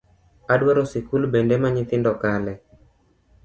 Adwaro 0.53 0.83
sikul 0.91 1.23
bende 1.33 1.55
ma 1.61 1.69
nyithindo 1.75 2.11
kale 2.21 2.53